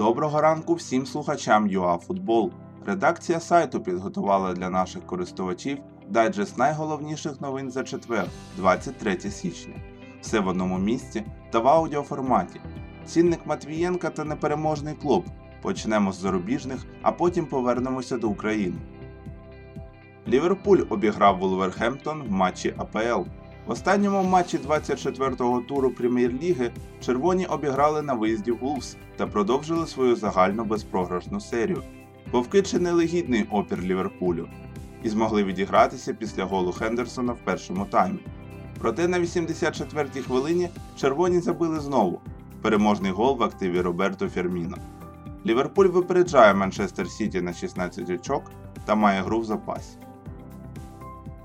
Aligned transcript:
Доброго 0.00 0.40
ранку 0.40 0.74
всім 0.74 1.06
слухачам 1.06 1.68
ЮАФутбол. 1.68 2.52
Редакція 2.86 3.40
сайту 3.40 3.80
підготувала 3.80 4.52
для 4.52 4.70
наших 4.70 5.06
користувачів 5.06 5.78
дайджест 6.08 6.58
найголовніших 6.58 7.40
новин 7.40 7.70
за 7.70 7.84
четвер, 7.84 8.26
23 8.56 9.20
січня. 9.20 9.74
Все 10.20 10.40
в 10.40 10.48
одному 10.48 10.78
місці 10.78 11.24
та 11.50 11.58
в 11.58 11.68
аудіоформаті. 11.68 12.60
Цінник 13.06 13.46
Матвієнка 13.46 14.10
та 14.10 14.24
непереможний 14.24 14.94
клуб. 14.94 15.24
Почнемо 15.62 16.12
з 16.12 16.20
зарубіжних, 16.20 16.86
а 17.02 17.12
потім 17.12 17.46
повернемося 17.46 18.18
до 18.18 18.28
України. 18.28 18.78
Ліверпуль 20.28 20.82
обіграв 20.90 21.38
Вулверхемптон 21.38 22.22
в 22.22 22.30
матчі 22.30 22.74
АПЛ. 22.76 23.28
В 23.66 23.70
останньому 23.70 24.22
матчі 24.22 24.58
24-го 24.58 25.60
туру 25.60 25.90
Прем'єр-ліги 25.90 26.70
червоні 27.00 27.46
обіграли 27.46 28.02
на 28.02 28.14
виїзді 28.14 28.50
Вулфс 28.50 28.96
та 29.16 29.26
продовжили 29.26 29.86
свою 29.86 30.16
загальну 30.16 30.64
безпрограшну 30.64 31.40
серію. 31.40 31.82
Вовки 32.32 32.62
чинили 32.62 33.04
гідний 33.04 33.46
опір 33.50 33.82
Ліверпулю 33.82 34.48
і 35.02 35.08
змогли 35.08 35.44
відігратися 35.44 36.14
після 36.14 36.44
голу 36.44 36.72
Хендерсона 36.72 37.32
в 37.32 37.38
першому 37.44 37.84
таймі. 37.84 38.18
Проте 38.78 39.08
на 39.08 39.20
84-й 39.20 40.20
хвилині 40.20 40.68
червоні 40.96 41.40
забили 41.40 41.80
знову 41.80 42.20
переможний 42.62 43.12
гол 43.12 43.36
в 43.36 43.42
активі 43.42 43.80
Роберто 43.80 44.28
Ферміно. 44.28 44.76
Ліверпуль 45.46 45.86
випереджає 45.86 46.54
Манчестер 46.54 47.08
Сіті 47.08 47.40
на 47.40 47.52
16 47.52 48.10
очок 48.10 48.50
та 48.84 48.94
має 48.94 49.22
гру 49.22 49.40
в 49.40 49.44
запасі. 49.44 49.98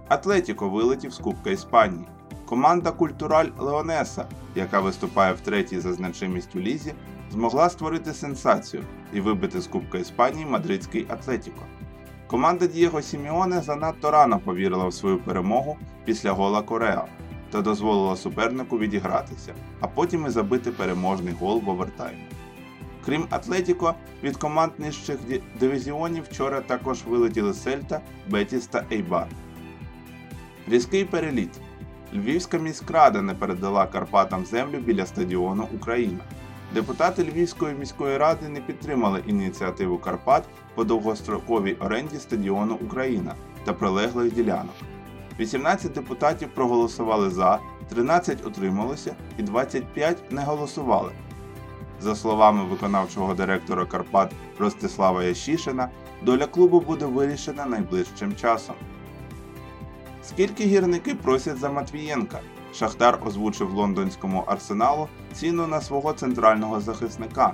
Атлетіко 0.07 0.69
вилетів 0.69 1.13
з 1.13 1.17
Кубка 1.17 1.49
Іспанії. 1.49 2.05
Команда 2.45 2.91
Культураль 2.91 3.47
Леонеса, 3.59 4.25
яка 4.55 4.79
виступає 4.79 5.33
в 5.33 5.39
третій 5.39 5.79
за 5.79 5.93
значимістю 5.93 6.59
лізі, 6.59 6.93
змогла 7.31 7.69
створити 7.69 8.13
сенсацію 8.13 8.83
і 9.13 9.21
вибити 9.21 9.61
з 9.61 9.67
Кубка 9.67 9.97
Іспанії 9.97 10.45
мадридський 10.45 11.05
Атлетіко. 11.09 11.61
Команда 12.27 12.67
Дієго 12.67 13.01
Сіміоне 13.01 13.61
занадто 13.61 14.11
рано 14.11 14.39
повірила 14.39 14.87
в 14.87 14.93
свою 14.93 15.17
перемогу 15.17 15.77
після 16.05 16.31
гола 16.31 16.61
Кореа 16.61 17.05
та 17.51 17.61
дозволила 17.61 18.15
супернику 18.15 18.77
відігратися, 18.77 19.53
а 19.79 19.87
потім 19.87 20.25
і 20.25 20.29
забити 20.29 20.71
переможний 20.71 21.33
гол 21.39 21.61
в 21.65 21.69
овертаймі. 21.69 22.25
Крім 23.05 23.27
Атлетіко, 23.29 23.95
від 24.23 24.37
команд 24.37 24.71
нижчих 24.77 25.17
дивізіонів 25.59 26.23
вчора 26.23 26.61
також 26.61 27.03
вилетіли 27.03 27.53
Сельта, 27.53 28.01
Бетіс 28.29 28.67
та 28.67 28.83
Ейбар. 28.91 29.27
Різкий 30.67 31.05
переліт. 31.05 31.49
Львівська 32.13 32.57
міськрада 32.57 33.21
не 33.21 33.33
передала 33.33 33.87
Карпатам 33.87 34.45
землю 34.45 34.77
біля 34.77 35.05
стадіону 35.05 35.67
Україна. 35.75 36.19
Депутати 36.73 37.23
Львівської 37.23 37.75
міської 37.75 38.17
ради 38.17 38.49
не 38.49 38.61
підтримали 38.61 39.23
ініціативу 39.27 39.97
Карпат 39.97 40.43
по 40.75 40.83
довгостроковій 40.83 41.73
оренді 41.73 42.17
стадіону 42.17 42.79
Україна 42.81 43.35
та 43.65 43.73
прилеглих 43.73 44.33
ділянок. 44.33 44.75
18 45.39 45.91
депутатів 45.91 46.49
проголосували 46.55 47.29
за, 47.29 47.59
13 47.89 48.45
утрималося 48.47 49.15
і 49.37 49.43
25 49.43 50.31
не 50.31 50.41
голосували. 50.41 51.11
За 51.99 52.15
словами 52.15 52.63
виконавчого 52.63 53.33
директора 53.33 53.85
Карпат 53.85 54.31
Ростислава 54.59 55.23
Ящишина, 55.23 55.89
доля 56.21 56.45
клубу 56.45 56.79
буде 56.79 57.05
вирішена 57.05 57.65
найближчим 57.65 58.35
часом. 58.35 58.75
Скільки 60.29 60.63
гірники 60.63 61.15
просять 61.15 61.57
за 61.57 61.69
Матвієнка? 61.69 62.39
Шахтар 62.73 63.19
озвучив 63.25 63.73
лондонському 63.73 64.43
арсеналу 64.47 65.07
ціну 65.33 65.67
на 65.67 65.81
свого 65.81 66.13
центрального 66.13 66.81
захисника. 66.81 67.53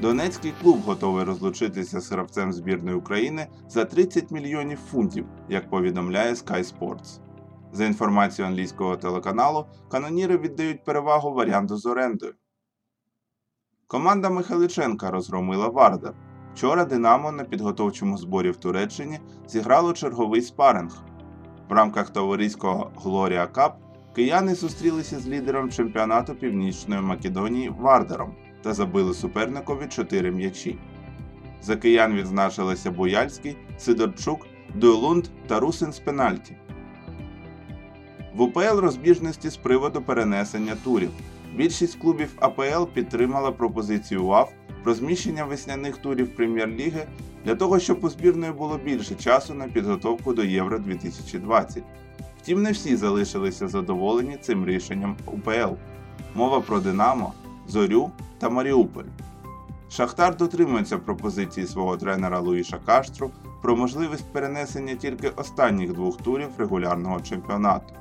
Донецький 0.00 0.52
клуб 0.62 0.80
готовий 0.80 1.24
розлучитися 1.24 2.00
з 2.00 2.10
гравцем 2.12 2.52
збірної 2.52 2.96
України 2.96 3.46
за 3.68 3.84
30 3.84 4.30
мільйонів 4.30 4.78
фунтів, 4.90 5.26
як 5.48 5.70
повідомляє 5.70 6.32
Sky 6.32 6.74
Sports. 6.74 7.20
За 7.72 7.84
інформацією 7.84 8.52
англійського 8.52 8.96
телеканалу, 8.96 9.66
каноніри 9.90 10.38
віддають 10.38 10.84
перевагу 10.84 11.32
варіанту 11.32 11.76
з 11.76 11.86
орендою. 11.86 12.34
Команда 13.86 14.30
Михайличенка 14.30 15.10
розгромила 15.10 15.68
Вардар. 15.68 16.14
Вчора 16.54 16.84
Динамо 16.84 17.32
на 17.32 17.44
підготовчому 17.44 18.18
зборі 18.18 18.50
в 18.50 18.56
Туреччині 18.56 19.20
зіграло 19.46 19.92
черговий 19.92 20.42
спаринг. 20.42 21.02
В 21.68 21.72
рамках 21.72 22.10
товариського 22.10 22.90
Глорія 22.96 23.46
Кап 23.46 23.76
кияни 24.14 24.54
зустрілися 24.54 25.18
з 25.18 25.28
лідером 25.28 25.70
чемпіонату 25.70 26.34
Північної 26.34 27.00
Македонії 27.00 27.72
Вардером 27.78 28.34
та 28.62 28.72
забили 28.72 29.14
суперникові 29.14 29.86
4 29.88 30.30
м'ячі. 30.30 30.78
За 31.62 31.76
киян 31.76 32.14
відзначилися 32.14 32.90
Бояльський, 32.90 33.56
Сидорчук, 33.78 34.46
Дуйлунд 34.74 35.26
та 35.46 35.60
Русин 35.60 35.92
з 35.92 35.98
пенальті. 35.98 36.56
В 38.34 38.40
УПЛ 38.42 38.78
розбіжності 38.78 39.48
з 39.48 39.56
приводу 39.56 40.02
перенесення 40.02 40.76
турів. 40.84 41.10
Більшість 41.54 41.98
клубів 41.98 42.32
АПЛ 42.40 42.84
підтримала 42.94 43.52
пропозицію 43.52 44.24
УАФ 44.24 44.50
про 44.86 44.94
зміщення 44.94 45.44
весняних 45.44 45.96
турів 45.96 46.34
Прем'єр-ліги 46.36 47.06
для 47.44 47.54
того, 47.54 47.78
щоб 47.78 48.04
у 48.04 48.08
збірної 48.08 48.52
було 48.52 48.78
більше 48.84 49.14
часу 49.14 49.54
на 49.54 49.68
підготовку 49.68 50.32
до 50.34 50.44
Євро 50.44 50.78
2020. 50.78 51.82
Втім, 52.42 52.62
не 52.62 52.72
всі 52.72 52.96
залишилися 52.96 53.68
задоволені 53.68 54.36
цим 54.36 54.66
рішенням 54.66 55.16
УПЛ. 55.26 55.74
Мова 56.34 56.60
про 56.60 56.80
Динамо, 56.80 57.32
Зорю 57.68 58.10
та 58.38 58.48
Маріуполь. 58.50 59.04
Шахтар 59.90 60.36
дотримується 60.36 60.98
пропозиції 60.98 61.66
свого 61.66 61.96
тренера 61.96 62.38
Луїша 62.38 62.78
Каштру 62.86 63.30
про 63.62 63.76
можливість 63.76 64.32
перенесення 64.32 64.94
тільки 64.94 65.28
останніх 65.28 65.92
двох 65.92 66.16
турів 66.16 66.48
регулярного 66.58 67.20
чемпіонату. 67.20 67.94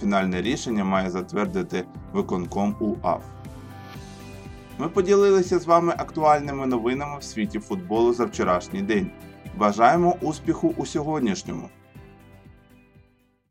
Фінальне 0.00 0.42
рішення 0.42 0.84
має 0.84 1.10
затвердити 1.10 1.84
виконком 2.12 2.76
УАФ. 2.80 3.22
Ми 4.78 4.88
поділилися 4.88 5.58
з 5.58 5.66
вами 5.66 5.94
актуальними 5.98 6.66
новинами 6.66 7.18
в 7.18 7.22
світі 7.22 7.58
футболу 7.58 8.12
за 8.12 8.24
вчорашній 8.24 8.82
день. 8.82 9.10
Бажаємо 9.56 10.16
успіху 10.20 10.74
у 10.76 10.86
сьогоднішньому! 10.86 11.68